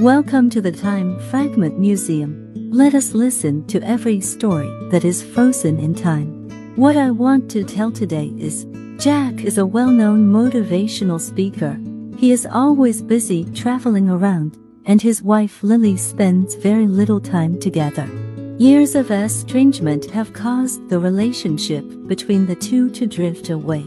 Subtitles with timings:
[0.00, 2.50] Welcome to the Time Fragment Museum.
[2.70, 6.48] Let us listen to every story that is frozen in time.
[6.74, 8.64] What I want to tell today is
[8.96, 11.78] Jack is a well known motivational speaker.
[12.16, 18.08] He is always busy traveling around, and his wife Lily spends very little time together.
[18.56, 23.84] Years of estrangement have caused the relationship between the two to drift away.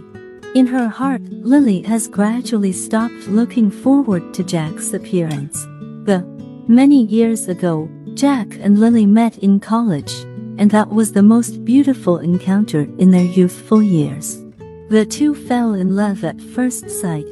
[0.54, 5.66] In her heart, Lily has gradually stopped looking forward to Jack's appearance.
[6.06, 6.22] The
[6.68, 10.14] many years ago, Jack and Lily met in college,
[10.58, 14.44] and that was the most beautiful encounter in their youthful years.
[14.90, 17.26] The two fell in love at first sight.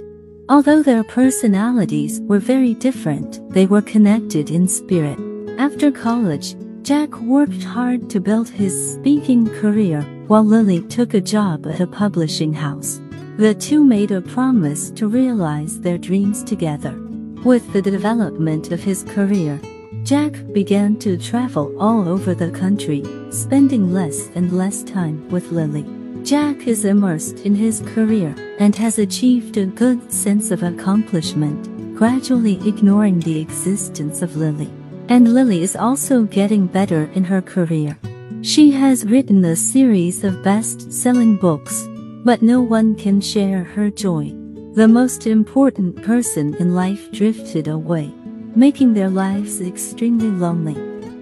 [0.48, 5.20] Although their personalities were very different, they were connected in spirit.
[5.60, 11.68] After college, Jack worked hard to build his speaking career, while Lily took a job
[11.68, 13.02] at a publishing house.
[13.36, 16.98] The two made a promise to realize their dreams together.
[17.44, 19.60] With the development of his career,
[20.04, 25.84] Jack began to travel all over the country, spending less and less time with Lily.
[26.24, 32.60] Jack is immersed in his career and has achieved a good sense of accomplishment, gradually
[32.68, 34.70] ignoring the existence of Lily.
[35.10, 37.98] And Lily is also getting better in her career.
[38.44, 41.88] She has written a series of best-selling books,
[42.24, 44.41] but no one can share her joy.
[44.74, 48.10] The most important person in life drifted away,
[48.56, 50.76] making their lives extremely lonely.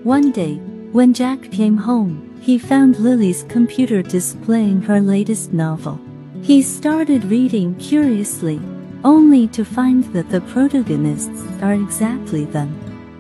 [0.04, 0.58] One day,
[0.92, 6.00] when Jack came home, he found Lily's computer displaying her latest novel.
[6.44, 8.62] He started reading curiously,
[9.04, 12.70] only to find that the protagonists are exactly them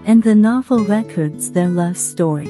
[0.05, 2.50] and the novel records their love story.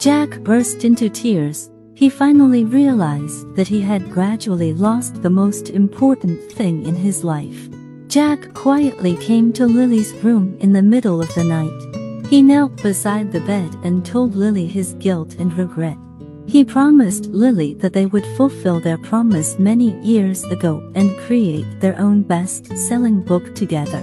[0.00, 1.70] Jack burst into tears.
[2.00, 7.68] He finally realized that he had gradually lost the most important thing in his life.
[8.08, 12.26] Jack quietly came to Lily's room in the middle of the night.
[12.26, 15.98] He knelt beside the bed and told Lily his guilt and regret.
[16.46, 21.98] He promised Lily that they would fulfill their promise many years ago and create their
[21.98, 24.02] own best-selling book together.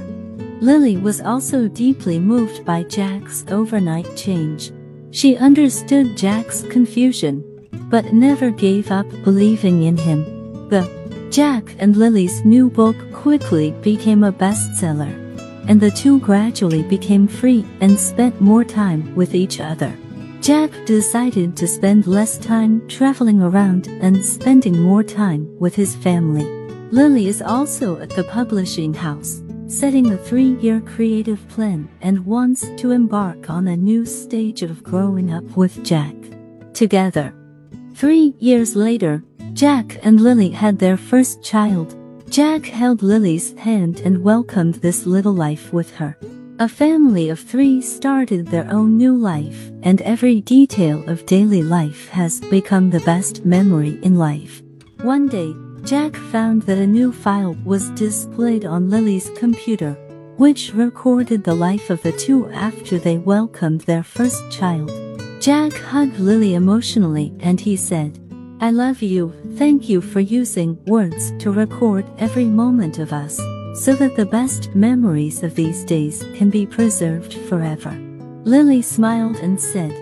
[0.61, 4.71] Lily was also deeply moved by Jack's overnight change.
[5.09, 7.43] She understood Jack's confusion,
[7.89, 10.23] but never gave up believing in him.
[10.69, 10.87] The
[11.31, 15.13] Jack and Lily's new book quickly became a bestseller,
[15.67, 19.95] and the two gradually became free and spent more time with each other.
[20.41, 26.45] Jack decided to spend less time traveling around and spending more time with his family.
[26.91, 32.91] Lily is also at the publishing house setting a three-year creative plan and wants to
[32.91, 36.15] embark on a new stage of growing up with Jack.
[36.73, 37.33] Together.
[37.97, 41.95] Three years later, Jack and Lily had their first child.
[42.29, 46.15] Jack held Lily's hand and welcomed this little life with her.
[46.59, 52.07] A family of three started their own new life, and every detail of daily life
[52.09, 54.61] has become the best memory in life.
[55.01, 59.93] One day, Jack found that a new file was displayed on Lily's computer,
[60.37, 65.06] which recorded the life of the two after they welcomed their first child.
[65.39, 68.19] Jack hugged Lily emotionally and he said,
[68.59, 73.37] I love you, thank you for using words to record every moment of us,
[73.75, 77.91] so that the best memories of these days can be preserved forever.
[78.45, 79.93] Lily smiled and said,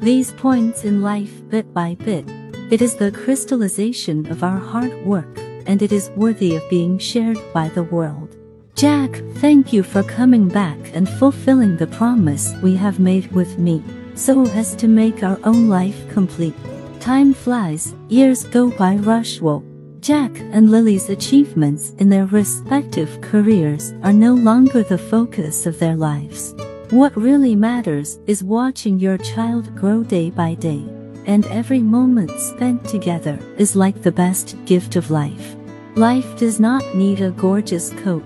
[0.00, 2.28] These points in life bit by bit
[2.72, 7.38] it is the crystallization of our hard work, and it is worthy of being shared
[7.52, 8.36] by the world.
[8.74, 13.82] Jack, thank you for coming back and fulfilling the promise we have made with me,
[14.14, 16.54] so as to make our own life complete.
[17.00, 19.64] Time flies, years go by rush woe.
[20.00, 25.96] Jack and Lily's achievements in their respective careers are no longer the focus of their
[25.96, 26.54] lives.
[26.90, 30.84] What really matters is watching your child grow day by day
[31.26, 35.56] and every moment spent together is like the best gift of life.
[35.94, 38.24] Life does not need a gorgeous coat.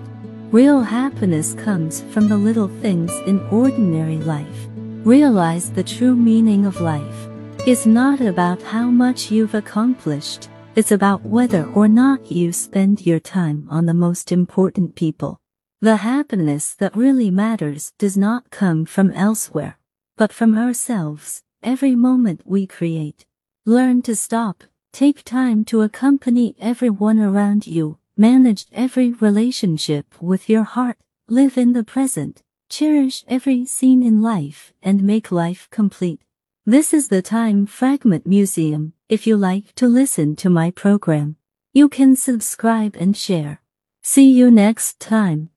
[0.51, 4.67] Real happiness comes from the little things in ordinary life.
[5.03, 7.27] Realize the true meaning of life
[7.65, 13.19] is not about how much you've accomplished, it's about whether or not you spend your
[13.19, 15.39] time on the most important people.
[15.81, 19.77] The happiness that really matters does not come from elsewhere,
[20.17, 23.25] but from ourselves every moment we create.
[23.65, 30.63] Learn to stop, take time to accompany everyone around you, manage every relationship with your
[30.63, 30.97] heart,
[31.29, 36.21] live in the present, cherish every scene in life, and make life complete.
[36.65, 38.93] This is the Time Fragment Museum.
[39.09, 41.37] If you like to listen to my program,
[41.73, 43.61] you can subscribe and share.
[44.01, 45.49] See you next time.